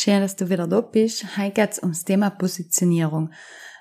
[0.00, 1.36] Schön, dass du wieder da bist.
[1.36, 3.32] Heute geht es ums Thema Positionierung.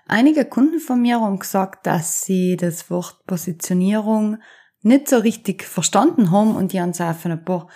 [0.07, 4.37] Einige Kunden von mir haben gesagt, dass sie das Wort Positionierung
[4.81, 7.67] nicht so richtig verstanden haben und die haben es auch von ein paar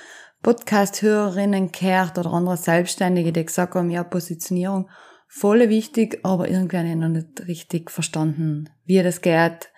[0.42, 4.89] Podcast-Hörerinnen gehört oder andere Selbstständige, die gesagt haben, ja, Positionierung
[5.28, 9.70] voll wichtig, aber irgendwie habe ich noch nicht richtig verstanden, wie das geht,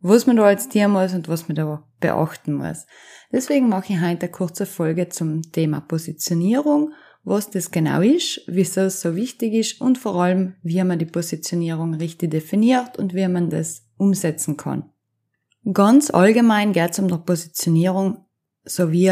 [0.00, 2.86] was man da als Tier muss und was man da beachten muss.
[3.30, 6.92] Deswegen mache ich heute eine kurze Folge zum Thema Positionierung,
[7.22, 11.06] was das genau ist, wieso es so wichtig ist und vor allem, wie man die
[11.06, 14.90] Positionierung richtig definiert und wie man das umsetzen kann.
[15.72, 18.24] Ganz allgemein geht es um die Positionierung
[18.64, 19.10] so wie, äh,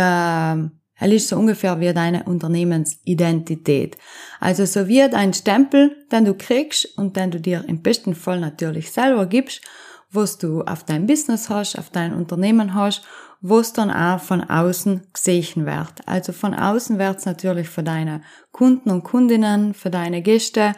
[1.01, 3.97] er ist so ungefähr wie deine Unternehmensidentität.
[4.41, 8.41] Also so wie dein Stempel, den du kriegst und den du dir im besten Fall
[8.41, 9.63] natürlich selber gibst,
[10.11, 13.02] was du auf dein Business hast, auf dein Unternehmen hast,
[13.40, 16.06] was dann auch von außen gesehen wird.
[16.06, 20.72] Also von außen wird es natürlich für deine Kunden und Kundinnen, für deine Gäste,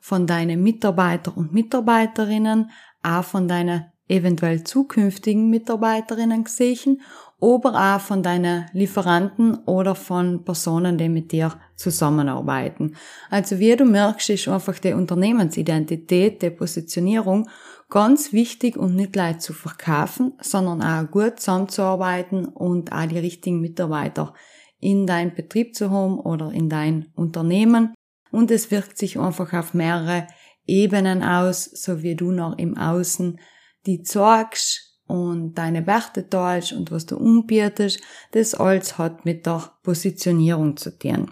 [0.00, 2.70] von deinen Mitarbeiter und Mitarbeiterinnen,
[3.02, 7.02] auch von deinen eventuell zukünftigen Mitarbeiterinnen gesehen,
[7.40, 12.96] aber auch von deinen Lieferanten oder von Personen, die mit dir zusammenarbeiten.
[13.30, 17.48] Also wie du merkst, ist einfach die Unternehmensidentität, die Positionierung
[17.88, 23.60] ganz wichtig und nicht leicht zu verkaufen, sondern auch gut zusammenzuarbeiten und auch die richtigen
[23.60, 24.34] Mitarbeiter
[24.78, 27.94] in dein Betrieb zu haben oder in dein Unternehmen.
[28.30, 30.26] Und es wirkt sich einfach auf mehrere
[30.66, 33.38] Ebenen aus, so wie du noch im Außen
[33.86, 38.00] die zeigst und deine Werte teilst und was du umbietest,
[38.32, 41.30] das alles hat mit der Positionierung zu tun.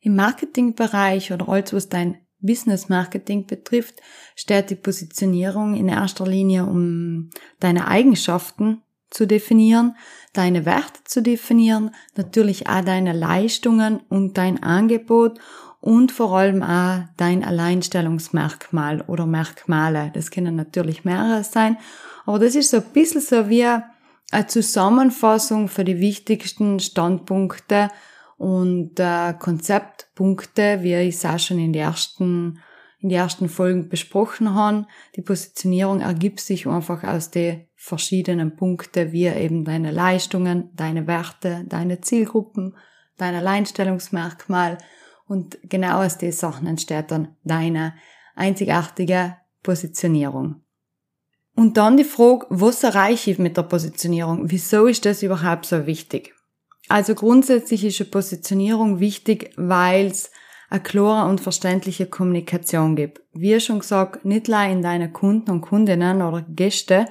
[0.00, 4.00] Im Marketingbereich oder alles, was dein Business Marketing betrifft,
[4.36, 7.30] steht die Positionierung in erster Linie um
[7.60, 9.96] deine Eigenschaften zu definieren,
[10.32, 15.38] deine Werte zu definieren, natürlich auch deine Leistungen und dein Angebot
[15.80, 20.10] und vor allem auch dein Alleinstellungsmerkmal oder Merkmale.
[20.14, 21.76] Das können natürlich mehrere sein,
[22.24, 27.90] aber das ist so ein bisschen so wie eine Zusammenfassung für die wichtigsten Standpunkte
[28.42, 32.58] und äh, Konzeptpunkte, wie ich es auch schon in den ersten
[32.98, 34.86] in die ersten Folgen besprochen habe.
[35.16, 41.64] Die Positionierung ergibt sich einfach aus den verschiedenen Punkten, wie eben deine Leistungen, deine Werte,
[41.68, 42.76] deine Zielgruppen,
[43.16, 44.78] dein Alleinstellungsmerkmal
[45.26, 47.94] und genau aus den Sachen entsteht dann deine
[48.34, 50.62] einzigartige Positionierung.
[51.54, 54.50] Und dann die Frage, was erreiche ich mit der Positionierung?
[54.50, 56.34] Wieso ist das überhaupt so wichtig?
[56.88, 60.30] Also grundsätzlich ist eine Positionierung wichtig, weil es
[60.68, 63.20] eine klare und verständliche Kommunikation gibt.
[63.32, 67.06] Wie schon gesagt, nicht nur in deine Kunden und Kundinnen oder Gäste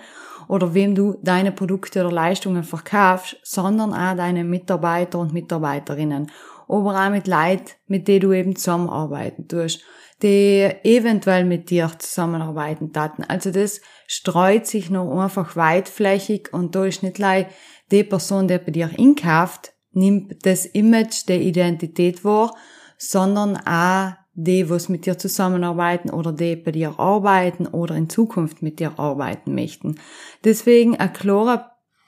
[0.47, 6.31] oder wem du deine Produkte oder Leistungen verkaufst, sondern auch deine Mitarbeiter und Mitarbeiterinnen
[6.71, 9.81] aber auch mit Leuten, mit denen du eben zusammenarbeiten tust,
[10.21, 13.23] die eventuell mit dir zusammenarbeiten taten.
[13.23, 17.47] Also das streut sich noch einfach weitflächig und da ist nicht gleich
[17.91, 22.55] die Person, die bei dir einkauft, nimmt das Image der Identität wahr,
[22.97, 28.61] sondern auch die, was mit dir zusammenarbeiten oder die bei dir arbeiten oder in Zukunft
[28.61, 29.99] mit dir arbeiten möchten.
[30.43, 31.65] Deswegen eine klare,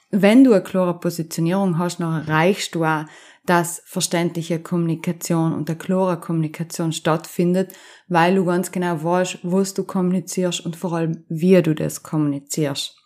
[0.09, 3.05] wenn du eine klare Positionierung hast, dann erreichst du auch
[3.45, 7.73] dass verständliche Kommunikation und eine klare Kommunikation stattfindet,
[8.07, 13.02] weil du ganz genau weißt, was du kommunizierst und vor allem, wie du das kommunizierst.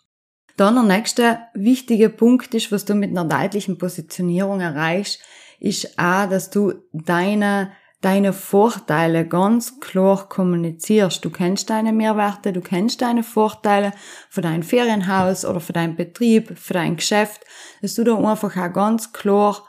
[0.58, 5.20] Dann der nächste wichtige Punkt ist, was du mit einer deutlichen Positionierung erreichst,
[5.60, 7.70] ist auch, dass du deine
[8.00, 11.24] deine Vorteile ganz klar kommunizierst.
[11.24, 13.92] Du kennst deine Mehrwerte, du kennst deine Vorteile
[14.30, 17.42] für dein Ferienhaus oder für deinen Betrieb, für dein Geschäft,
[17.82, 19.64] dass du da einfach auch ganz klar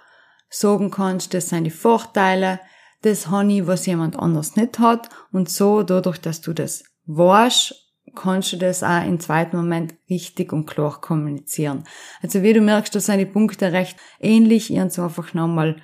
[0.49, 2.59] sagen kannst, das sind die Vorteile,
[3.01, 8.53] das ich, was jemand anders nicht hat und so, dadurch, dass du das weißt, kannst
[8.53, 11.83] du das auch im zweiten Moment richtig und klar kommunizieren.
[12.21, 15.81] Also wie du merkst, da sind die Punkte recht ähnlich, ich habe so einfach nochmal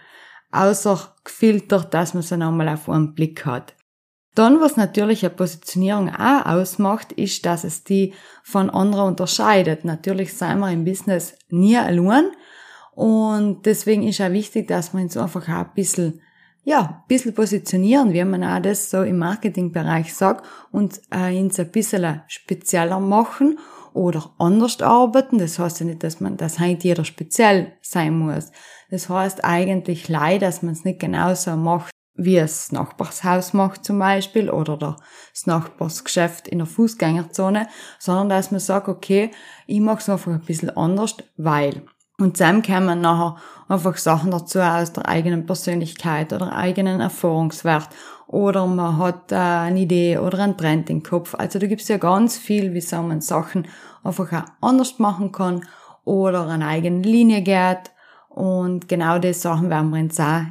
[0.51, 3.75] außer gefiltert, dass man sie nochmal auf einen Blick hat.
[4.35, 8.13] Dann, was natürlich eine Positionierung auch ausmacht, ist, dass es die
[8.43, 9.85] von anderen unterscheidet.
[9.85, 12.31] Natürlich sind wir im Business nie allein
[12.91, 16.21] und deswegen ist auch wichtig, dass man uns einfach auch ein bisschen,
[16.65, 21.59] ja, ein bisschen positionieren, wie man auch das so im Marketingbereich sagt und äh, uns
[21.59, 23.59] ein bisschen spezieller machen
[23.93, 25.37] oder anders arbeiten.
[25.37, 28.51] Das heißt ja nicht, dass man, dass halt jeder speziell sein muss.
[28.89, 33.85] Das heißt eigentlich leider, dass man es nicht genauso macht, wie es das Nachbarshaus macht
[33.85, 37.67] zum Beispiel oder das Nachbarsgeschäft in der Fußgängerzone,
[37.99, 39.29] sondern dass man sagt, okay,
[39.67, 41.83] ich mache es einfach ein bisschen anders, weil.
[42.17, 43.35] Und dann kommen nachher
[43.67, 47.89] einfach Sachen dazu aus der eigenen Persönlichkeit oder eigenen Erfahrungswert
[48.27, 51.35] oder man hat äh, eine Idee oder einen Trend im Kopf.
[51.35, 53.67] Also da gibt es ja ganz viel, wie so man Sachen
[54.03, 55.65] einfach auch anders machen kann
[56.03, 57.91] oder eine eigene Linie geht
[58.29, 60.41] und genau das Sachen werden wir uns auch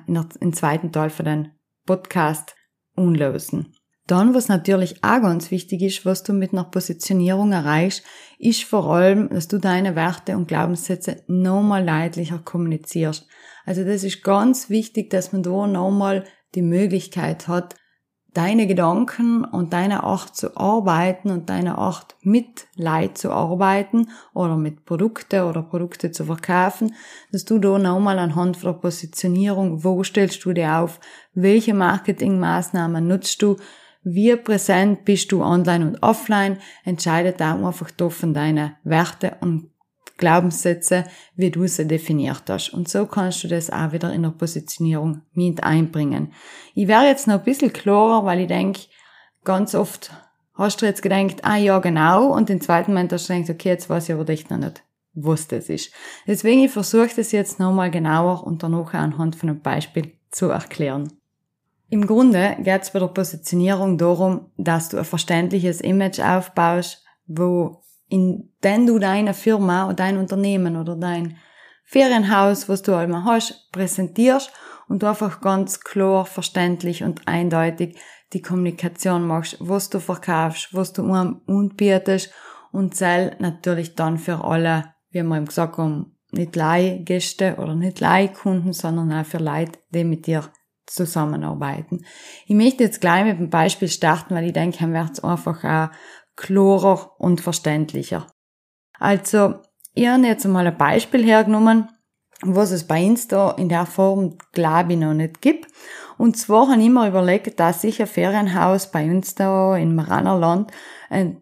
[0.40, 1.50] im zweiten Teil von den
[1.86, 2.54] Podcast
[2.96, 3.73] unlösen.
[4.06, 8.04] Dann, was natürlich auch ganz wichtig ist, was du mit einer Positionierung erreichst,
[8.38, 13.26] ist vor allem, dass du deine Werte und Glaubenssätze nochmal leidlicher kommunizierst.
[13.64, 16.24] Also das ist ganz wichtig, dass man da nochmal
[16.54, 17.76] die Möglichkeit hat,
[18.34, 24.56] deine Gedanken und deine Art zu arbeiten und deine Art mit Leid zu arbeiten oder
[24.56, 26.94] mit Produkte oder Produkte zu verkaufen,
[27.32, 31.00] dass du da nochmal anhand von der Positionierung, wo stellst du dir auf,
[31.32, 33.56] welche Marketingmaßnahmen nutzt du,
[34.04, 39.70] wie präsent bist du online und offline, entscheidet da einfach da von deine Werte und
[40.16, 41.04] Glaubenssätze,
[41.34, 42.72] wie du sie definiert hast.
[42.72, 46.32] Und so kannst du das auch wieder in der Positionierung mit einbringen.
[46.74, 48.82] Ich wäre jetzt noch ein bisschen klarer, weil ich denke,
[49.42, 50.12] ganz oft
[50.54, 53.70] hast du jetzt gedacht, ah ja, genau, und im zweiten Moment hast du gedacht, okay,
[53.70, 54.84] jetzt weiß ich aber echt noch nicht,
[55.14, 55.92] was das ist.
[56.26, 61.12] Deswegen, ich versuche das jetzt nochmal genauer und danach anhand von einem Beispiel zu erklären.
[61.90, 67.82] Im Grunde geht es bei der Positionierung darum, dass du ein verständliches Image aufbaust, wo
[68.08, 71.36] in den du deine Firma oder dein Unternehmen oder dein
[71.84, 74.50] Ferienhaus, was du einmal hast, präsentierst
[74.88, 77.98] und du einfach ganz klar, verständlich und eindeutig
[78.32, 82.30] die Kommunikation machst, was du verkaufst, was du anbietest
[82.72, 88.00] und zähl natürlich dann für alle, wie wir eben gesagt haben, nicht Leihgäste oder nicht
[88.00, 90.50] Leihkunden, sondern auch für Leute, die mit dir
[90.86, 92.04] zusammenarbeiten.
[92.46, 95.64] Ich möchte jetzt gleich mit dem Beispiel starten, weil ich denke, dann wird es einfach
[95.64, 95.94] auch
[96.36, 98.26] klarer und verständlicher.
[98.98, 99.54] Also,
[99.94, 101.88] ich habe jetzt mal ein Beispiel hergenommen,
[102.42, 105.70] was es bei Insta in der Form, glaube ich, noch nicht gibt.
[106.18, 110.70] Und zwar habe ich mir überlegt, dass sich ein Ferienhaus bei uns da in Maranerland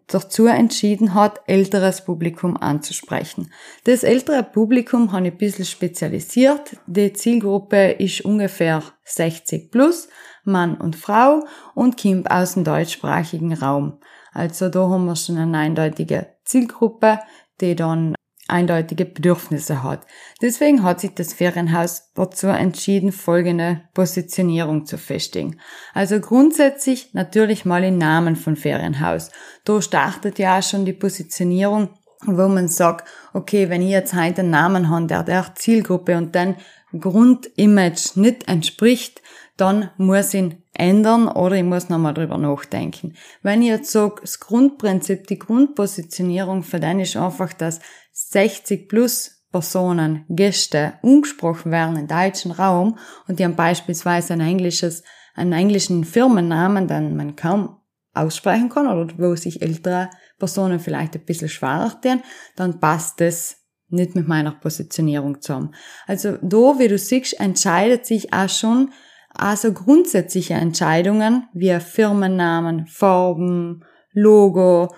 [0.07, 3.51] dazu entschieden hat, älteres Publikum anzusprechen.
[3.85, 6.77] Das ältere Publikum habe ich ein bisschen spezialisiert.
[6.87, 10.07] Die Zielgruppe ist ungefähr 60 plus,
[10.43, 13.99] Mann und Frau und kommt aus dem deutschsprachigen Raum.
[14.33, 17.19] Also da haben wir schon eine eindeutige Zielgruppe,
[17.61, 18.15] die dann
[18.47, 20.05] eindeutige Bedürfnisse hat.
[20.41, 25.59] Deswegen hat sich das Ferienhaus dazu entschieden, folgende Positionierung zu festigen.
[25.93, 29.31] Also grundsätzlich natürlich mal im Namen von Ferienhaus.
[29.63, 31.89] Da startet ja auch schon die Positionierung,
[32.25, 36.35] wo man sagt, okay, wenn ich jetzt heute einen Namen habe, der der Zielgruppe und
[36.35, 36.55] dann
[36.99, 39.21] Grundimage nicht entspricht,
[39.57, 43.13] dann muss ich ihn ändern oder ich muss nochmal drüber nachdenken.
[43.43, 47.79] Wenn ich jetzt sage, das Grundprinzip, die Grundpositionierung für den ist einfach, dass
[48.13, 55.03] 60 plus Personen, Gäste umgesprochen werden im deutschen Raum und die haben beispielsweise ein englisches,
[55.35, 57.77] einen englischen Firmennamen, den man kaum
[58.13, 62.21] aussprechen kann oder wo sich ältere Personen vielleicht ein bisschen schwerer tun,
[62.55, 63.57] dann passt das
[63.89, 65.75] nicht mit meiner Positionierung zusammen.
[66.07, 68.91] Also da, wie du siehst, entscheidet sich auch schon
[69.35, 74.93] also grundsätzliche Entscheidungen wie Firmennamen, Farben, Logo,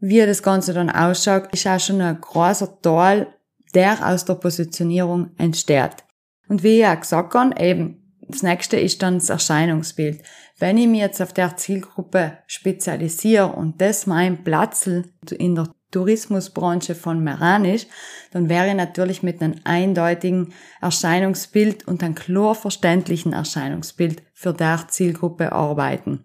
[0.00, 3.28] wie das Ganze dann ausschaut, ist auch schon ein großer Teil,
[3.74, 6.04] der aus der Positionierung entsteht.
[6.48, 10.22] Und wie ich auch gesagt habe, eben, das nächste ist dann das Erscheinungsbild.
[10.58, 16.94] Wenn ich mich jetzt auf der Zielgruppe spezialisiere und das mein Platz in der Tourismusbranche
[16.94, 17.88] von Meran ist,
[18.32, 20.52] dann wäre ich natürlich mit einem eindeutigen
[20.82, 26.24] Erscheinungsbild und einem klar verständlichen Erscheinungsbild für der Zielgruppe arbeiten.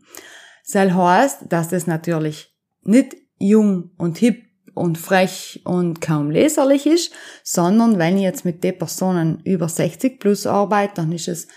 [0.70, 2.54] Das heißt, dass das natürlich
[2.84, 3.16] nicht
[3.48, 8.78] jung und hip und frech und kaum leserlich ist, sondern wenn ich jetzt mit den
[8.78, 11.48] Personen über 60 plus arbeite, dann ist es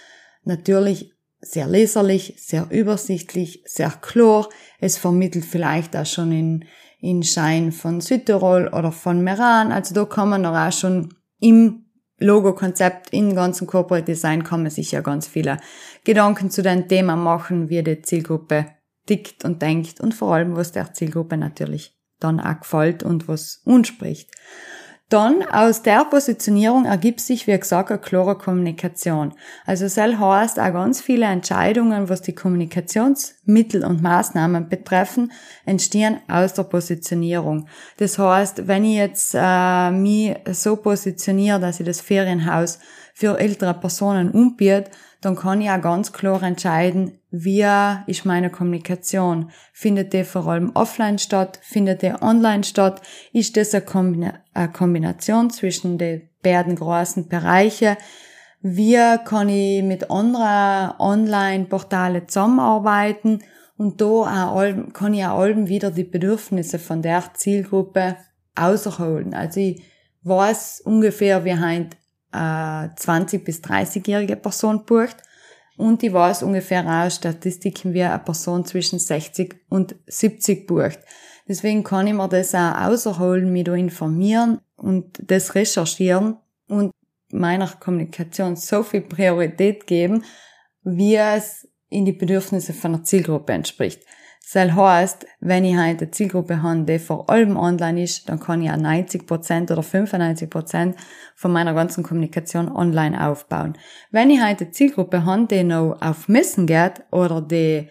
[0.44, 4.48] natürlich sehr leserlich, sehr übersichtlich, sehr klar.
[4.80, 6.64] Es vermittelt vielleicht auch schon in,
[7.00, 9.72] in Schein von Südtirol oder von Meran.
[9.72, 11.86] Also da kann man auch schon im
[12.18, 15.58] Logo-Konzept, im ganzen Corporate Design kann man sich ja ganz viele
[16.04, 18.66] Gedanken zu dem Thema machen, wie die Zielgruppe
[19.06, 23.60] tickt und denkt und vor allem, was der Zielgruppe natürlich dann auch gefällt und was
[23.64, 24.30] uns spricht.
[25.08, 29.34] Dann aus der Positionierung ergibt sich, wie gesagt, eine klare Kommunikation.
[29.64, 35.30] Also soll heißt auch ganz viele Entscheidungen, was die Kommunikationsmittel und Maßnahmen betreffen,
[35.64, 37.68] entstehen aus der Positionierung.
[37.98, 42.80] Das heißt, wenn ich jetzt äh, mich so positioniere, dass ich das Ferienhaus
[43.14, 47.66] für ältere Personen umbiete, dann kann ich auch ganz klar entscheiden, wie
[48.06, 49.50] ist meine Kommunikation.
[49.72, 51.58] Findet die vor allem offline statt?
[51.62, 53.02] Findet die online statt?
[53.32, 54.40] Ist das eine,
[54.72, 57.96] Kombination zwischen den beiden großen Bereichen?
[58.62, 63.42] Wie kann ich mit anderen Online-Portalen zusammenarbeiten?
[63.76, 68.16] Und da kann ich auch wieder die Bedürfnisse von der Zielgruppe
[68.54, 69.34] außerholen.
[69.34, 69.82] Also ich
[70.22, 71.96] weiß ungefähr, wie heint
[72.36, 75.16] 20 bis 30-jährige Person bucht.
[75.76, 80.98] Und ich weiß ungefähr auch Statistiken, wie eine Person zwischen 60 und 70 bucht.
[81.48, 86.38] Deswegen kann ich mir das auch außerholen, mich da informieren und das recherchieren
[86.68, 86.90] und
[87.30, 90.24] meiner Kommunikation so viel Priorität geben,
[90.82, 94.02] wie es in die Bedürfnisse von der Zielgruppe entspricht.
[94.52, 98.62] Das heißt, wenn ich halt eine Zielgruppe habe, die vor allem online ist, dann kann
[98.62, 100.94] ich auch 90% oder 95%
[101.34, 103.76] von meiner ganzen Kommunikation online aufbauen.
[104.12, 107.88] Wenn ich halt eine Zielgruppe habe, die noch auf Messen geht oder die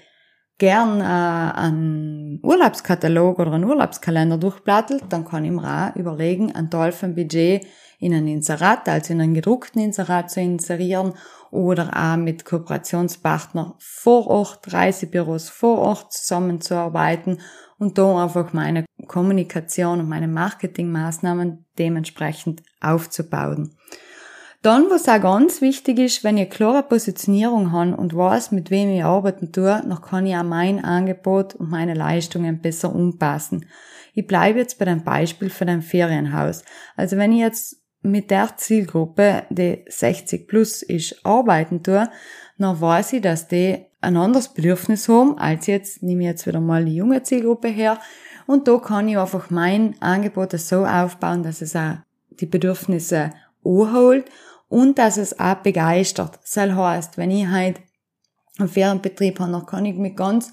[0.57, 6.69] gern äh, einen Urlaubskatalog oder einen Urlaubskalender durchplattelt, dann kann ich mir auch überlegen, ein
[6.69, 7.65] Teil vom Budget
[7.99, 11.13] in ein Inserat, also in einen gedruckten Inserat zu inserieren
[11.55, 17.39] oder auch mit Kooperationspartnern vor Ort, Reisebüros vor Ort zusammenzuarbeiten
[17.77, 23.75] und da einfach meine Kommunikation und meine Marketingmaßnahmen dementsprechend aufzubauen.
[24.61, 28.89] Dann, was auch ganz wichtig ist, wenn ich klare Positionierung habe und weiß, mit wem
[28.89, 33.67] ich arbeiten tue, dann kann ich auch mein Angebot und meine Leistungen besser umpassen.
[34.15, 36.63] Ich bleibe jetzt bei dem Beispiel für dein Ferienhaus.
[36.95, 42.09] Also wenn ich jetzt mit der Zielgruppe, die 60 plus ist, arbeiten tue,
[42.57, 46.61] dann weiß ich, dass die ein anderes Bedürfnis haben, als jetzt, nehme ich jetzt wieder
[46.61, 47.99] mal die junge Zielgruppe her,
[48.47, 51.95] und da kann ich einfach mein Angebot so aufbauen, dass es auch
[52.29, 53.31] die Bedürfnisse
[53.63, 54.25] anholt
[54.69, 56.39] und dass es auch begeistert.
[56.43, 57.81] Das heißt, wenn ich halt
[58.59, 60.51] einen Ferienbetrieb habe, dann kann ich mit ganz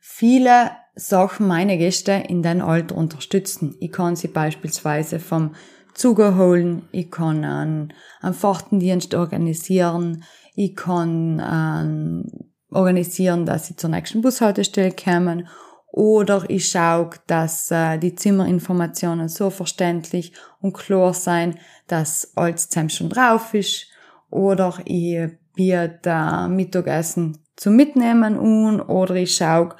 [0.00, 3.76] viele Sachen meine Gäste in den Alter unterstützen.
[3.80, 5.54] Ich kann sie beispielsweise vom
[5.96, 10.24] Zuger holen, ich kann einen, einen Fahrtendienst organisieren,
[10.54, 12.26] ich kann ähm,
[12.70, 15.48] organisieren, dass sie zur nächsten Bushaltestelle kommen
[15.96, 22.90] oder ich schaue, dass äh, die Zimmerinformationen so verständlich und klar sein, dass alles zusammen
[22.90, 23.86] schon drauf ist.
[24.28, 29.74] Oder ich biete äh, Mittagessen zum Mitnehmen an oder ich schaue,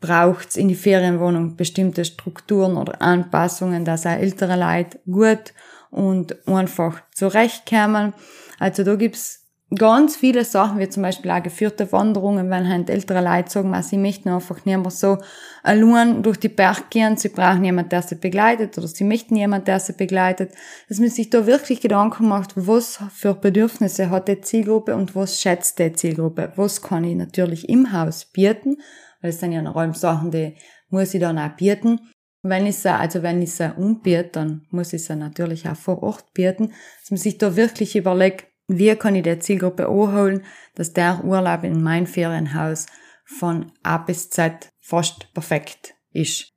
[0.00, 5.52] braucht's in die Ferienwohnung bestimmte Strukturen oder Anpassungen, dass auch ältere Leute gut
[5.90, 8.12] und einfach zurechtkommen.
[8.58, 13.22] Also da gibt's ganz viele Sachen, wie zum Beispiel auch geführte Wanderungen, wenn halt ältere
[13.22, 15.18] Leute sagen, sie möchten einfach nicht mehr so
[15.62, 19.68] allein durch die Berg gehen, sie brauchen jemand, der sie begleitet, oder sie möchten jemand,
[19.68, 20.52] der sie begleitet,
[20.88, 25.40] dass man sich da wirklich Gedanken macht, was für Bedürfnisse hat die Zielgruppe und was
[25.40, 28.78] schätzt die Zielgruppe, was kann ich natürlich im Haus bieten,
[29.20, 30.56] weil es sind ja noch allem Sachen, die
[30.88, 32.00] muss ich dann auch bieten.
[32.42, 36.02] Wenn ich sie, also wenn ich sie umbiete, dann muss ich sie natürlich auch vor
[36.02, 40.44] Ort bieten, dass man sich da wirklich überlegt, wie kann ich der Zielgruppe anholen,
[40.74, 42.86] dass der Urlaub in mein Ferienhaus
[43.24, 46.52] von A bis Z fast perfekt ist.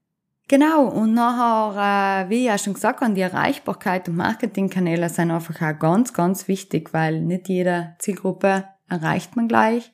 [0.47, 5.31] Genau, und nachher, äh, wie ich ja schon gesagt habe, die Erreichbarkeit und Marketingkanäle sind
[5.31, 9.93] einfach auch ganz, ganz wichtig, weil nicht jede Zielgruppe erreicht man gleich.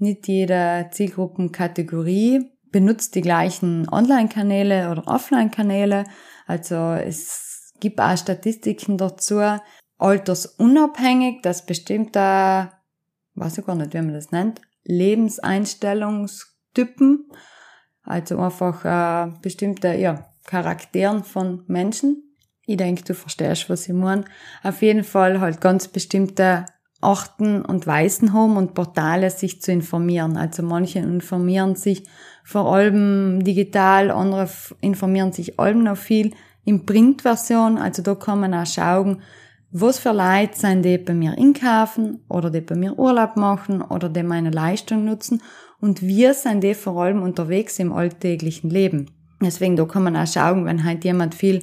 [0.00, 6.04] Nicht jede Zielgruppenkategorie benutzt die gleichen Online-Kanäle oder Offline-Kanäle.
[6.46, 9.42] Also es gibt auch Statistiken dazu,
[9.98, 12.70] altersunabhängig, dass bestimmte,
[13.34, 17.30] weiß ich gar nicht, wie man das nennt, Lebenseinstellungstypen,
[18.02, 22.38] also einfach äh, bestimmte ja, Charakteren von Menschen.
[22.64, 24.24] Ich denke, du verstehst, was ich meine.
[24.62, 26.64] Auf jeden Fall halt ganz bestimmte
[27.00, 30.36] Orten und Weisen haben und Portale sich zu informieren.
[30.36, 32.04] Also manche informieren sich
[32.44, 34.48] vor allem digital, andere
[34.80, 36.32] informieren sich allem noch viel
[36.64, 37.78] in Printversion.
[37.78, 39.22] Also da kann man auch schauen,
[39.72, 44.08] was für Leute sind die bei mir einkaufen oder die bei mir Urlaub machen oder
[44.08, 45.42] die meine Leistung nutzen
[45.80, 49.06] und wir sind die vor allem unterwegs im alltäglichen Leben.
[49.40, 51.62] Deswegen da kann man auch schauen, wenn halt jemand viel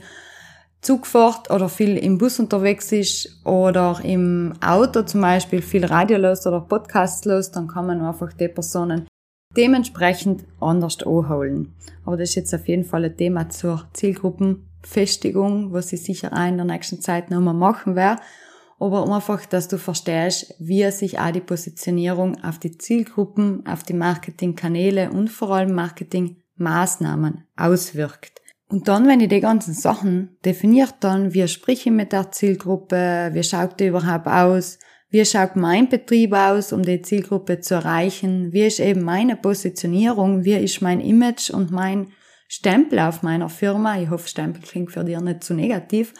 [0.82, 6.18] Zug fährt oder viel im Bus unterwegs ist oder im Auto zum Beispiel viel Radio
[6.18, 9.08] los oder Podcasts los, dann kann man einfach die Personen
[9.56, 11.74] dementsprechend anders anholen.
[12.06, 16.48] Aber das ist jetzt auf jeden Fall ein Thema zur Zielgruppenfestigung, was ich sicher auch
[16.48, 18.22] in der nächsten Zeit noch mal machen werde.
[18.80, 23.94] Aber einfach, dass du verstehst, wie sich auch die Positionierung auf die Zielgruppen, auf die
[23.94, 28.42] Marketingkanäle und vor allem Marketingmaßnahmen auswirkt.
[28.70, 33.30] Und dann, wenn ich die ganzen Sachen definiert dann, wie spreche ich mit der Zielgruppe,
[33.32, 34.78] wie schaut die überhaupt aus,
[35.10, 40.44] wie schaut mein Betrieb aus, um die Zielgruppe zu erreichen, wie ist eben meine Positionierung,
[40.44, 42.12] wie ist mein Image und mein
[42.50, 44.00] Stempel auf meiner Firma.
[44.00, 46.14] Ich hoffe, Stempel klingt für dich nicht zu negativ,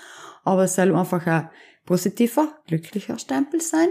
[0.46, 1.50] aber es soll einfach ein
[1.86, 3.90] positiver, glücklicher Stempel sein.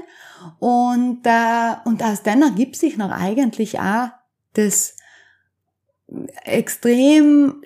[0.58, 4.08] Und, äh, und aus dem ergibt sich noch eigentlich auch
[4.54, 4.96] das
[6.44, 7.60] extrem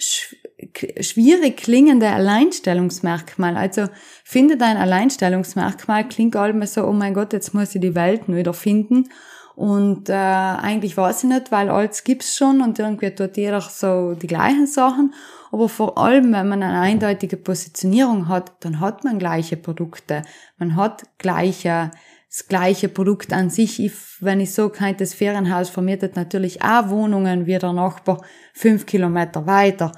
[1.00, 3.56] schwierig klingende Alleinstellungsmerkmal.
[3.56, 3.86] Also
[4.24, 8.54] finde dein Alleinstellungsmerkmal, klingt allem so, oh mein Gott, jetzt muss ich die Welt wieder
[8.54, 9.08] finden.
[9.56, 14.14] Und äh, eigentlich weiß ich nicht, weil alles gibt's schon und irgendwie tut jeder so
[14.14, 15.12] die gleichen Sachen.
[15.52, 20.22] Aber vor allem, wenn man eine eindeutige Positionierung hat, dann hat man gleiche Produkte.
[20.58, 21.90] Man hat gleiche
[22.30, 23.82] das gleiche Produkt an sich.
[23.82, 28.22] Ich, wenn ich so kann, das Ferienhaus vermietet natürlich auch Wohnungen wie der Nachbar
[28.54, 29.90] fünf Kilometer weiter.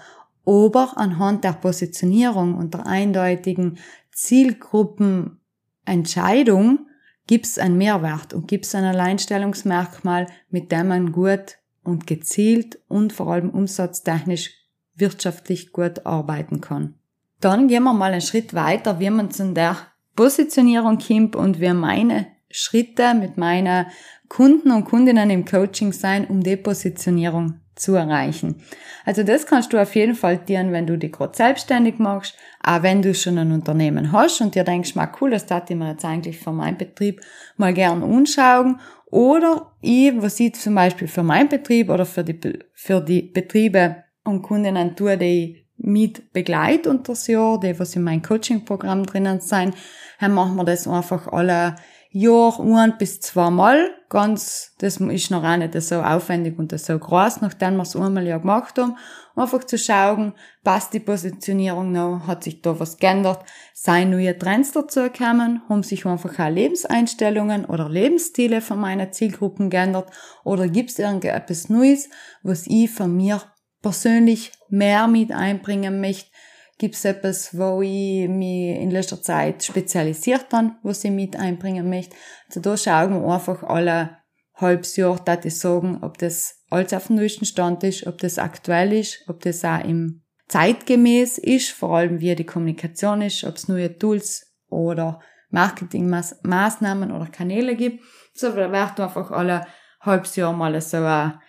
[0.45, 3.79] Aber anhand der Positionierung und der eindeutigen
[4.13, 6.87] Zielgruppenentscheidung
[7.27, 12.79] gibt es einen Mehrwert und gibt es ein Alleinstellungsmerkmal, mit dem man gut und gezielt
[12.89, 14.51] und vor allem umsatztechnisch
[14.95, 16.95] wirtschaftlich gut arbeiten kann.
[17.41, 19.77] Dann gehen wir mal einen Schritt weiter, wie man zu der
[20.15, 23.87] Positionierung kommt und wie meine Schritte mit meinen
[24.29, 28.63] Kunden und Kundinnen im Coaching sein, um die Positionierung zu erreichen.
[29.05, 32.83] Also das kannst du auf jeden Fall tun, wenn du dich gerade selbstständig machst, auch
[32.83, 35.91] wenn du schon ein Unternehmen hast und dir denkst, mal cool, das tat ich mir
[35.91, 37.21] jetzt eigentlich für meinen Betrieb
[37.57, 38.81] mal gern anschauen.
[39.07, 44.05] Oder ich, was ich zum Beispiel für meinen Betrieb oder für die, für die Betriebe
[44.25, 49.05] und Kundinnen tue, die ich mit begleite unter das Jahr, die, was in meinem Coaching-Programm
[49.05, 49.75] drinnen sein,
[50.21, 51.75] dann machen wir das einfach alle
[52.13, 53.91] Jahr ein bis zweimal.
[54.11, 58.27] Ganz, das ist noch auch nicht so aufwendig und so groß, nachdem wir es einmal
[58.27, 58.97] ja gemacht haben.
[59.35, 64.73] Einfach zu schauen, passt die Positionierung noch, hat sich da was geändert, seien neue Trends
[64.73, 70.11] dazu gekommen, haben sich einfach auch Lebenseinstellungen oder Lebensstile von meinen Zielgruppen geändert?
[70.45, 72.11] Oder gibt es irgendetwas Neues,
[72.43, 73.41] was ich von mir
[73.81, 76.31] persönlich mehr mit einbringen möchte,
[76.79, 81.89] Gibt es etwas, wo ich mich in letzter Zeit spezialisiert habe, was ich mit einbringen
[81.89, 82.17] möchte?
[82.49, 84.19] Also da schauen wir einfach alle
[84.55, 88.39] halbes Jahr, da ich sagen, ob das alles auf dem neuesten Stand ist, ob das
[88.39, 93.57] aktuell ist, ob das auch im zeitgemäß ist, vor allem wie die Kommunikation ist, ob
[93.57, 98.03] es neue Tools oder Marketingmaßnahmen oder Kanäle gibt.
[98.35, 99.67] So, da wird einfach alle
[100.01, 101.41] halbes Jahr mal so eine,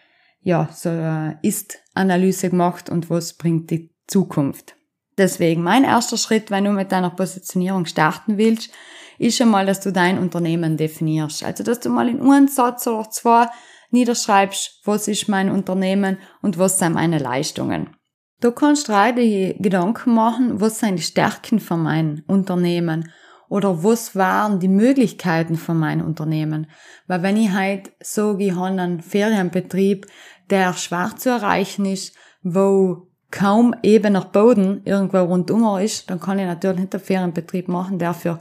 [0.42, 4.76] ja, so eine Ist-Analyse gemacht und was bringt die Zukunft.
[5.17, 8.71] Deswegen mein erster Schritt, wenn du mit deiner Positionierung starten willst,
[9.19, 11.43] ist schon mal, dass du dein Unternehmen definierst.
[11.43, 13.47] Also, dass du mal in einem Satz oder zwei
[13.91, 17.95] niederschreibst, was ist mein Unternehmen und was sind meine Leistungen.
[18.41, 23.10] Du kannst dir Gedanken machen, was sind die Stärken von meinem Unternehmen
[23.47, 26.67] oder was waren die Möglichkeiten von meinem Unternehmen.
[27.08, 30.08] Weil wenn ich halt ich habe einen Ferienbetrieb,
[30.49, 36.46] der schwer zu erreichen ist, wo kaum ebener Boden irgendwo rundum ist, dann kann ich
[36.46, 38.38] natürlich einen Ferienbetrieb machen, der für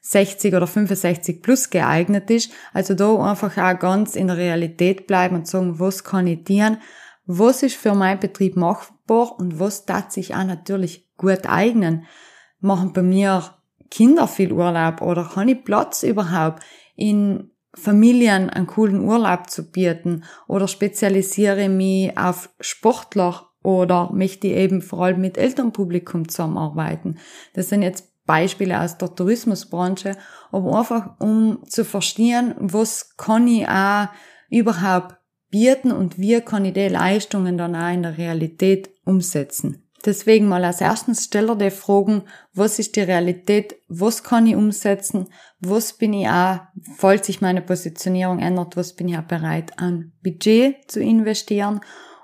[0.00, 2.50] 60 oder 65 plus geeignet ist.
[2.72, 6.78] Also da einfach auch ganz in der Realität bleiben und sagen, was kann ich dienen,
[7.24, 12.04] was ist für meinen Betrieb machbar und was tat sich auch natürlich gut eignen.
[12.58, 13.44] Machen bei mir
[13.92, 16.64] Kinder viel Urlaub oder habe ich Platz überhaupt
[16.96, 24.54] in Familien einen coolen Urlaub zu bieten oder spezialisiere mich auf Sportler oder möchte ich
[24.54, 27.18] eben vor allem mit Elternpublikum zusammenarbeiten.
[27.54, 30.16] Das sind jetzt Beispiele aus der Tourismusbranche,
[30.50, 34.08] aber einfach um zu verstehen, was kann ich auch
[34.48, 35.16] überhaupt
[35.50, 39.82] bieten und wie kann ich die Leistungen dann auch in der Realität umsetzen.
[40.04, 42.22] Deswegen mal als erstens stelle dir Fragen,
[42.54, 45.28] was ist die Realität, was kann ich umsetzen,
[45.60, 46.60] was bin ich auch,
[46.96, 51.80] falls sich meine Positionierung ändert, was bin ich auch bereit an Budget zu investieren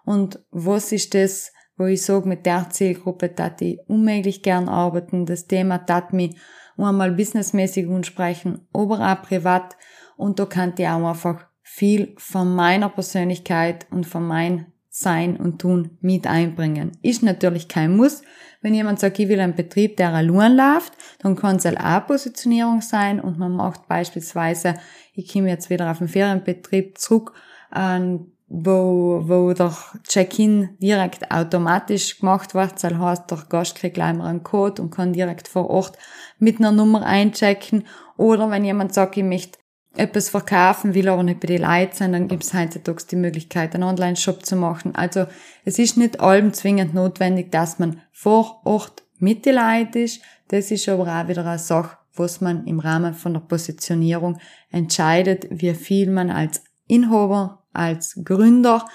[0.08, 5.26] und was ist das, wo ich sage, mit der Zielgruppe tat ich unmöglich gern arbeiten,
[5.26, 6.34] das Thema tat mich
[6.78, 9.76] einmal businessmäßig ansprechen, aber auch privat
[10.16, 15.60] und da kann ich auch einfach viel von meiner Persönlichkeit und von meinem sein und
[15.60, 16.92] Tun mit einbringen.
[17.02, 18.22] Ist natürlich kein Muss.
[18.62, 22.06] Wenn jemand sagt, ich will einen Betrieb, der allein läuft, dann kann es halt auch
[22.06, 24.74] Positionierung sein und man macht beispielsweise,
[25.12, 27.34] ich komme jetzt wieder auf den Ferienbetrieb zurück,
[27.76, 32.82] ähm, wo, wo der Check-in direkt automatisch gemacht wird.
[32.82, 35.98] Das heißt, der Gast kriegt gleich einen Code und kann direkt vor Ort
[36.38, 37.86] mit einer Nummer einchecken.
[38.16, 39.58] Oder wenn jemand sagt, ich möchte
[39.96, 43.74] etwas verkaufen will, aber nicht bei den Leuten sein, dann gibt es heutzutage die Möglichkeit,
[43.74, 44.94] einen Online-Shop zu machen.
[44.94, 45.26] Also
[45.64, 50.22] es ist nicht allem zwingend notwendig, dass man vor Ort mit den Leuten ist.
[50.48, 54.38] Das ist aber auch wieder eine Sache, was man im Rahmen von der Positionierung
[54.70, 58.86] entscheidet, wie viel man als Inhaber, als Gründer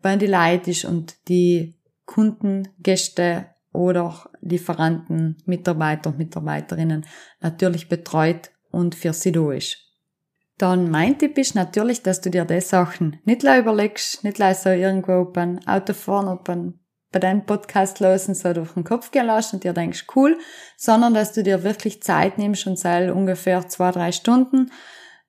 [0.00, 1.74] bei den Leuten ist und die
[2.06, 7.06] Kunden, Gäste oder Lieferanten, Mitarbeiter, Mitarbeiterinnen
[7.40, 9.78] natürlich betreut und für sie da ist.
[10.58, 15.24] Dann mein Tipp ist natürlich, dass du dir die Sachen nicht überlegst, nicht so irgendwo
[15.24, 16.78] beim Autofahren oder beim,
[17.10, 20.38] bei deinem Podcast losen, so durch den Kopf gehen lässt und dir denkst, cool,
[20.76, 24.70] sondern dass du dir wirklich Zeit nimmst und sei ungefähr zwei, drei Stunden,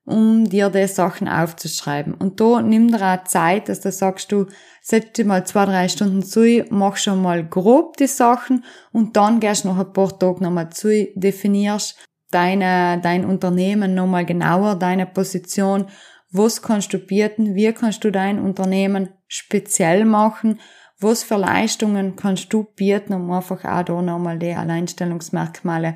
[0.06, 2.14] um dir die Sachen aufzuschreiben.
[2.14, 4.48] Und da nimm dir auch Zeit, dass du sagst, du
[4.82, 9.40] setzt dir mal zwei, drei Stunden zu, mach schon mal grob die Sachen und dann
[9.40, 11.98] gehst du noch ein paar Tage nochmal zu, definierst,
[12.32, 15.86] deine, dein Unternehmen nochmal genauer, deine Position,
[16.32, 20.60] was kannst du bieten, wie kannst du dein Unternehmen speziell machen,
[21.00, 25.94] was für Leistungen kannst du bieten, um einfach auch da nochmal die Alleinstellungsmerkmale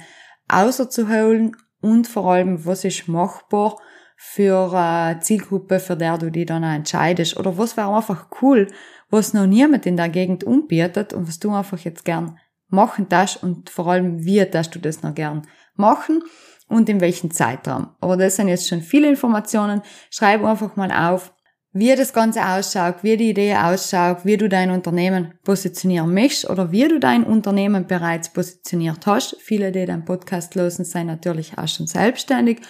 [0.47, 1.57] außerzuholen?
[1.81, 3.77] Und vor allem, was ist machbar
[4.19, 8.67] für eine Zielgruppe, für der du die dann auch entscheidest oder was wäre einfach cool,
[9.09, 13.41] was noch niemand in der Gegend umbietet und was du einfach jetzt gern machen darfst
[13.43, 15.43] und vor allem, wie darfst du das noch gern
[15.75, 16.23] machen
[16.67, 17.89] und in welchem Zeitraum.
[18.01, 19.83] Aber das sind jetzt schon viele Informationen.
[20.09, 21.31] Schreib einfach mal auf,
[21.71, 26.71] wie das Ganze ausschaut, wie die Idee ausschaut, wie du dein Unternehmen positionieren möchtest oder
[26.71, 29.37] wie du dein Unternehmen bereits positioniert hast.
[29.39, 32.61] Viele, die deinen Podcast losen, sind natürlich auch schon selbstständig.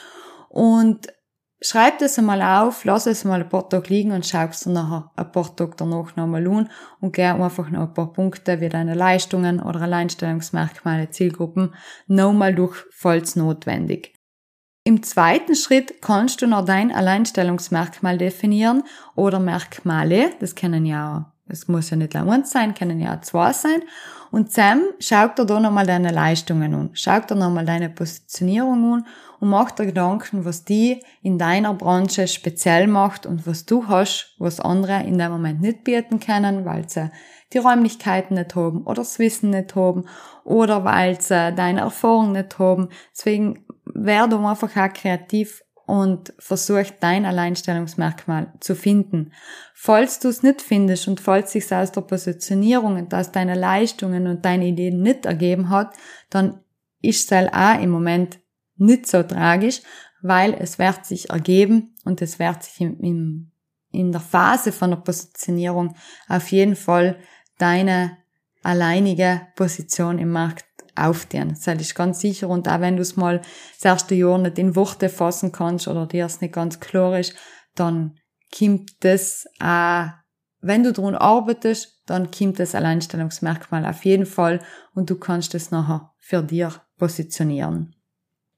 [0.49, 1.07] Und
[1.59, 4.73] Schreib das einmal auf, lass es mal ein paar Tage liegen und schau es dann
[4.73, 8.69] nachher ein paar Tage danach nochmal an und geh einfach noch ein paar Punkte wie
[8.69, 11.73] deine Leistungen oder Alleinstellungsmerkmale, Zielgruppen
[12.05, 14.13] nochmal durch, falls notwendig.
[14.83, 18.83] Im zweiten Schritt kannst du noch dein Alleinstellungsmerkmal definieren
[19.15, 23.21] oder Merkmale, das kennen ja auch es muss ja nicht lang eins sein, können ja
[23.21, 23.81] zwei sein.
[24.31, 29.05] Und Sam schaut dir da nochmal deine Leistungen an, schaut dir nochmal deine Positionierung an
[29.39, 34.35] und macht dir Gedanken, was die in deiner Branche speziell macht und was du hast,
[34.39, 37.11] was andere in dem Moment nicht bieten können, weil sie
[37.53, 40.05] die Räumlichkeiten nicht haben oder das Wissen nicht haben
[40.43, 42.89] oder weil sie deine Erfahrung nicht haben.
[43.11, 49.31] Deswegen werde einfach auch kreativ und versuch dein Alleinstellungsmerkmal zu finden.
[49.73, 54.27] Falls du es nicht findest und falls sich aus der Positionierung und aus deinen Leistungen
[54.27, 55.93] und deinen Ideen nicht ergeben hat,
[56.29, 56.59] dann
[57.01, 58.39] ist es auch im Moment
[58.77, 59.81] nicht so tragisch,
[60.21, 63.51] weil es wird sich ergeben und es wird sich im, im,
[63.91, 65.95] in der Phase von der Positionierung
[66.27, 67.19] auf jeden Fall
[67.57, 68.17] deine
[68.63, 71.57] alleinige Position im Markt aufdehnen.
[71.63, 72.49] Das ist ganz sicher.
[72.49, 73.41] Und auch wenn du es mal
[73.75, 77.35] das erste Jahr nicht in Worte fassen kannst oder dir es nicht ganz klar ist,
[77.75, 78.17] dann
[78.57, 80.09] kommt das auch,
[80.61, 84.59] wenn du daran arbeitest, dann kommt das Alleinstellungsmerkmal auf jeden Fall
[84.93, 87.96] und du kannst es nachher für dir positionieren.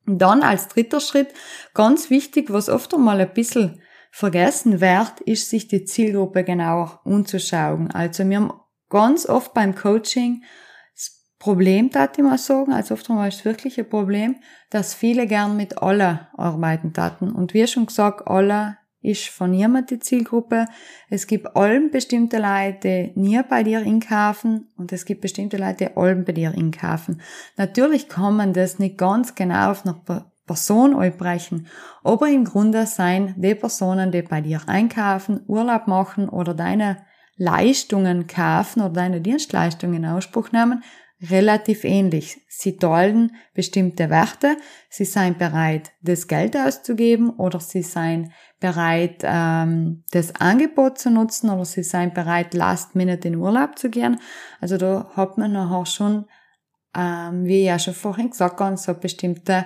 [0.09, 1.33] Und dann als dritter Schritt,
[1.75, 3.79] ganz wichtig, was oft einmal ein bisschen
[4.11, 7.91] vergessen wird, ist, sich die Zielgruppe genauer anzuschauen.
[7.91, 8.53] Also wir haben
[8.89, 10.43] ganz oft beim Coaching
[11.37, 14.41] Problem, tat ich mal sagen, also oft einmal ist wirklich ein Problem,
[14.71, 17.31] dass viele gern mit alle arbeiten taten.
[17.31, 20.65] Und wie schon gesagt, alle ist von niemand die Zielgruppe.
[21.09, 25.85] Es gibt allen bestimmte Leute, die nie bei dir einkaufen und es gibt bestimmte Leute,
[25.85, 27.21] die allen bei dir einkaufen.
[27.57, 29.95] Natürlich kann man das nicht ganz genau auf eine
[30.45, 31.67] Person einbrechen,
[32.03, 36.97] aber im Grunde sein die Personen, die bei dir einkaufen, Urlaub machen oder deine
[37.37, 40.83] Leistungen kaufen oder deine Dienstleistungen in Anspruch nehmen,
[41.21, 42.41] relativ ähnlich.
[42.47, 44.55] Sie teilen bestimmte Werte,
[44.89, 51.49] sie seien bereit, das Geld auszugeben oder sie seien bereit, ähm, das Angebot zu nutzen
[51.49, 54.21] oder sie seien bereit, last minute in Urlaub zu gehen.
[54.61, 56.25] Also da hat man nachher schon,
[56.95, 59.65] ähm, wie ich ja schon vorhin gesagt habe, so bestimmte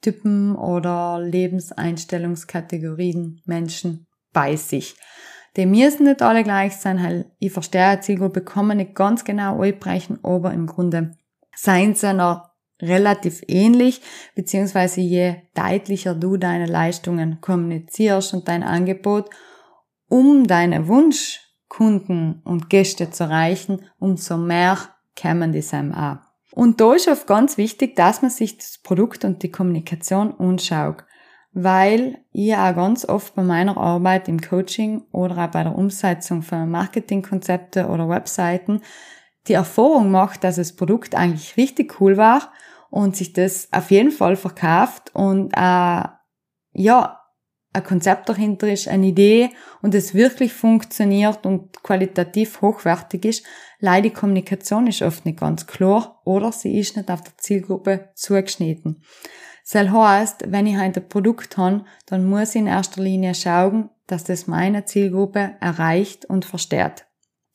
[0.00, 4.96] Typen oder Lebenseinstellungskategorien Menschen bei sich.
[5.56, 9.60] Die müssen nicht alle gleich sein, weil ich verstehe, Zielgruppe kann man nicht ganz genau
[9.60, 11.16] einbrechen, aber im Grunde
[11.54, 12.48] seien sie noch
[12.80, 14.00] relativ ähnlich,
[14.34, 19.30] beziehungsweise je deutlicher du deine Leistungen kommunizierst und dein Angebot,
[20.08, 24.78] um deine Wunschkunden und Gäste zu erreichen, umso mehr
[25.14, 26.20] kämen die einem an.
[26.50, 31.04] Und da ist oft ganz wichtig, dass man sich das Produkt und die Kommunikation anschaut
[31.52, 36.42] weil ich auch ganz oft bei meiner Arbeit im Coaching oder auch bei der Umsetzung
[36.42, 38.80] von Marketingkonzepte oder Webseiten
[39.48, 42.52] die Erfahrung macht, dass das Produkt eigentlich richtig cool war
[42.90, 46.04] und sich das auf jeden Fall verkauft und äh,
[46.74, 47.18] ja,
[47.74, 53.46] ein Konzept dahinter ist, eine Idee und es wirklich funktioniert und qualitativ hochwertig ist,
[53.78, 58.10] leider die Kommunikation ist oft nicht ganz klar oder sie ist nicht auf der Zielgruppe
[58.14, 59.02] zugeschnitten.
[59.70, 64.24] Das heißt, wenn ich ein Produkt habe, dann muss ich in erster Linie schauen, dass
[64.24, 67.06] das meine Zielgruppe erreicht und versteht.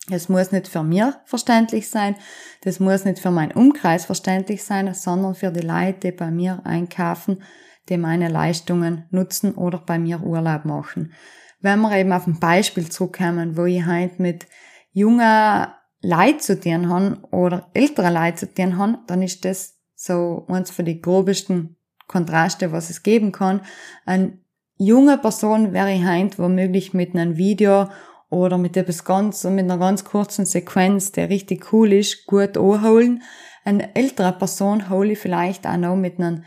[0.09, 2.15] Es muss nicht für mir verständlich sein,
[2.61, 6.61] das muss nicht für meinen Umkreis verständlich sein, sondern für die Leute, die bei mir
[6.63, 7.43] einkaufen,
[7.89, 11.13] die meine Leistungen nutzen oder bei mir Urlaub machen.
[11.59, 14.47] Wenn wir eben auf ein Beispiel zurückkommen, wo ich halt mit
[14.91, 20.45] junger Leid zu tun habe oder älterer Leid zu tun habe, dann ist das so
[20.47, 21.76] eins von den grobesten
[22.07, 23.61] Kontraste, was es geben kann.
[24.05, 24.39] Eine
[24.77, 27.89] junge Person wäre heint womöglich mit einem Video
[28.29, 33.23] oder mit etwas ganz, mit einer ganz kurzen Sequenz, der richtig cool ist, gut anholen.
[33.63, 36.43] Eine ältere Person hole ich vielleicht auch noch mit einem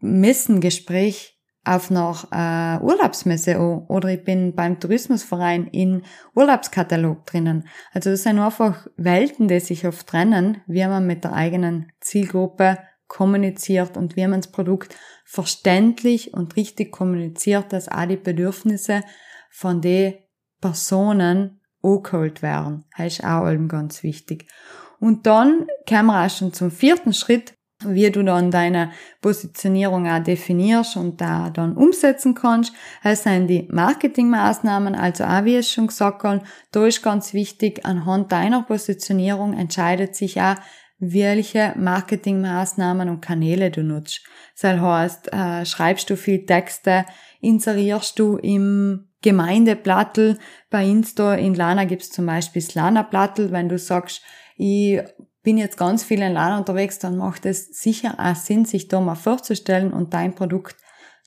[0.00, 6.02] Messengespräch auf einer äh, Urlaubsmesse an oder ich bin beim Tourismusverein in
[6.34, 7.68] Urlaubskatalog drinnen.
[7.92, 12.78] Also das sind einfach Welten, die sich oft trennen, wie man mit der eigenen Zielgruppe
[13.12, 14.96] kommuniziert und wie man das Produkt
[15.26, 19.02] verständlich und richtig kommuniziert, dass auch die Bedürfnisse
[19.50, 20.14] von den
[20.62, 22.84] Personen angeholt werden.
[22.96, 24.48] Das ist auch eben ganz wichtig.
[24.98, 27.52] Und dann kommen wir auch schon zum vierten Schritt,
[27.84, 32.72] wie du dann deine Positionierung auch definierst und da dann umsetzen kannst.
[33.02, 37.84] Das sind die Marketingmaßnahmen, also auch wie ich schon gesagt habe, da ist ganz wichtig,
[37.84, 40.54] anhand deiner Positionierung entscheidet sich auch,
[41.04, 44.22] welche Marketingmaßnahmen und Kanäle du nutzt.
[44.60, 47.04] Das heißt, äh, schreibst du viel Texte,
[47.40, 50.38] inserierst du im Gemeindeplattel.
[50.70, 53.50] Bei Insta in Lana gibt's zum Beispiel das Lana-Plattel.
[53.50, 54.22] Wenn du sagst,
[54.56, 55.00] ich
[55.42, 59.00] bin jetzt ganz viel in Lana unterwegs, dann macht es sicher auch Sinn, sich da
[59.00, 60.76] mal vorzustellen und dein Produkt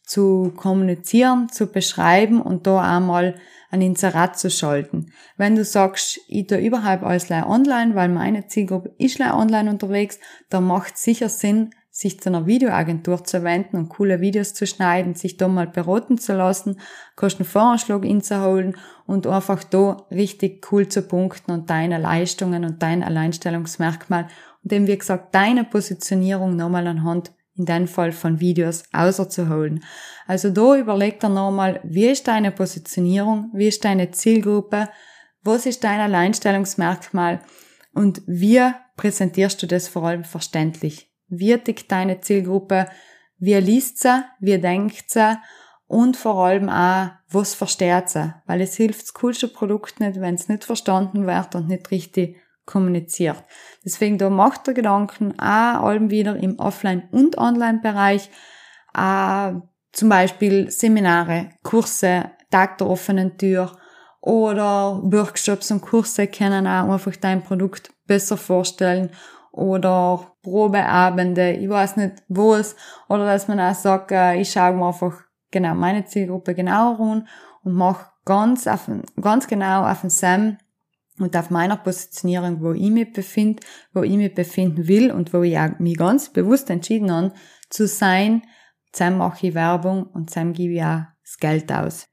[0.05, 3.35] zu kommunizieren, zu beschreiben und da einmal
[3.71, 5.11] ein Inserat zu schalten.
[5.37, 10.65] Wenn du sagst, ich tue überhaupt alles online, weil meine Zielgruppe ist online unterwegs, dann
[10.65, 15.37] macht sicher Sinn, sich zu einer Videoagentur zu wenden und coole Videos zu schneiden, sich
[15.37, 16.81] da mal beraten zu lassen,
[17.15, 18.75] Kostenvoranschlag inzuholen
[19.05, 24.27] und einfach da richtig cool zu punkten und deine Leistungen und dein Alleinstellungsmerkmal
[24.61, 29.83] und eben wie gesagt deine Positionierung nochmal anhand in dem Fall von Videos außerzuholen.
[30.27, 34.89] Also da überleg dir nochmal, wie ist deine Positionierung, wie ist deine Zielgruppe,
[35.41, 37.39] was ist dein Alleinstellungsmerkmal
[37.93, 38.61] und wie
[38.97, 41.11] präsentierst du das vor allem verständlich?
[41.27, 42.87] Wie tickt deine Zielgruppe?
[43.37, 44.23] Wie liest sie?
[44.39, 45.37] Wie denkt sie?
[45.87, 48.33] Und vor allem auch, was versteht sie?
[48.47, 52.37] Weil es hilft das coolste Produkt nicht, wenn es nicht verstanden wird und nicht richtig
[52.65, 53.43] kommuniziert.
[53.83, 58.29] Deswegen da macht der Gedanken auch allem wieder im Offline- und Online-Bereich,
[59.91, 63.71] zum Beispiel Seminare, Kurse, Tag der offenen Tür
[64.21, 69.09] oder Workshops und Kurse können auch einfach dein Produkt besser vorstellen
[69.51, 72.75] oder Probeabende, ich weiß nicht wo es,
[73.07, 75.13] oder dass man auch sagt, äh, ich schaue mir einfach
[75.51, 77.27] genau meine Zielgruppe genauer an
[77.63, 78.67] und mache ganz,
[79.21, 80.57] ganz genau auf den Sam
[81.19, 85.43] und auf meiner Positionierung, wo ich mich befinde, wo ich mich befinden will und wo
[85.43, 87.33] ich mich ganz bewusst entschieden habe,
[87.69, 88.43] zu sein,
[88.91, 92.07] zusammen mache ich Werbung und zusammen gebe ich auch das Geld aus.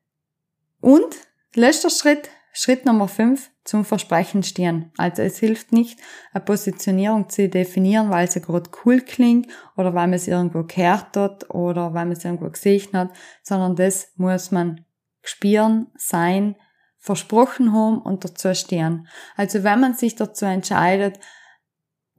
[0.80, 1.16] Und
[1.54, 4.90] letzter Schritt, Schritt Nummer 5, zum Versprechen stehen.
[4.96, 6.00] Also es hilft nicht,
[6.32, 11.16] eine Positionierung zu definieren, weil sie gerade cool klingt oder weil man es irgendwo gehört
[11.16, 13.12] hat oder weil man es irgendwo gesehen hat,
[13.42, 14.84] sondern das muss man
[15.22, 16.56] spüren, sein,
[17.02, 19.08] versprochen haben und dazu stehen.
[19.36, 21.18] Also wenn man sich dazu entscheidet,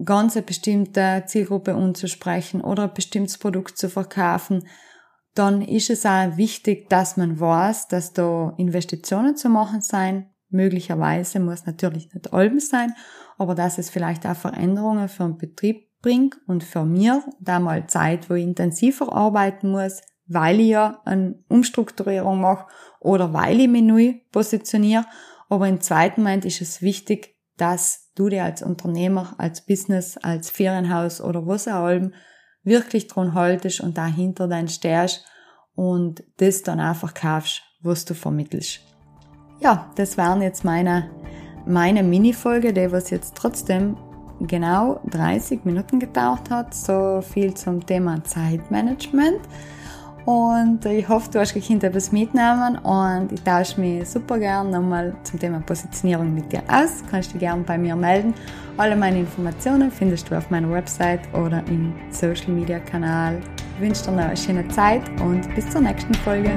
[0.03, 4.67] ganz eine bestimmte Zielgruppe umzusprechen oder ein bestimmtes Produkt zu verkaufen,
[5.35, 10.29] dann ist es auch wichtig, dass man weiß, dass da Investitionen zu machen sein.
[10.49, 12.93] Möglicherweise muss natürlich nicht Alben sein,
[13.37, 17.87] aber dass es vielleicht auch Veränderungen für den Betrieb bringt und für mir da mal
[17.87, 20.01] Zeit, wo ich intensiver arbeiten muss,
[20.33, 22.67] weil ich ja eine Umstrukturierung mache
[22.99, 25.05] oder weil ich mich neu positioniere.
[25.49, 30.49] Aber im zweiten Moment ist es wichtig, dass du dir als Unternehmer, als Business, als
[30.49, 32.11] Ferienhaus oder was auch immer
[32.63, 35.25] wirklich dran haltest und dahinter dein stehst
[35.75, 38.79] und das dann einfach kaufst, was du vermittelst.
[39.59, 41.09] Ja, das waren jetzt meine,
[41.65, 43.97] meine Mini-Folge, die was jetzt trotzdem
[44.39, 46.73] genau 30 Minuten gedauert hat.
[46.73, 49.39] So viel zum Thema Zeitmanagement.
[50.25, 55.13] Und ich hoffe, du hast gekannt etwas mitnehmen und ich tausche mich super gern nochmal
[55.23, 57.03] zum Thema Positionierung mit dir aus.
[57.11, 58.33] Kannst du gerne bei mir melden.
[58.77, 63.41] Alle meine Informationen findest du auf meiner Website oder im Social Media Kanal.
[63.75, 66.51] Ich wünsche dir noch eine schöne Zeit und bis zur nächsten Folge.